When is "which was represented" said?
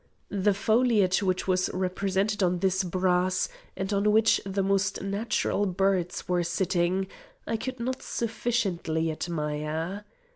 1.21-2.41